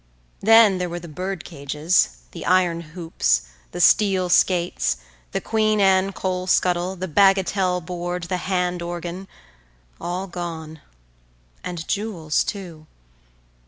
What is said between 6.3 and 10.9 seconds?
scuttle, the bagatelle board, the hand organ—all gone,